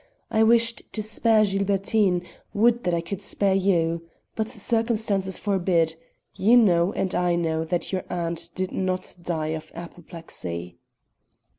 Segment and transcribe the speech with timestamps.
[0.31, 4.09] I wished to spare Gilbertine; would that I could spare you.
[4.35, 5.93] But circumstances forbid.
[6.33, 10.79] You know and I know that your aunt did not die of apoplexy."